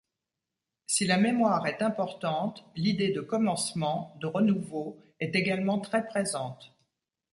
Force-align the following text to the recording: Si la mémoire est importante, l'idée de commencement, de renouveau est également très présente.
Si 0.87 1.05
la 1.05 1.17
mémoire 1.19 1.67
est 1.67 1.83
importante, 1.83 2.65
l'idée 2.75 3.11
de 3.11 3.21
commencement, 3.21 4.17
de 4.19 4.25
renouveau 4.25 4.97
est 5.19 5.35
également 5.35 5.77
très 5.79 6.07
présente. 6.07 6.75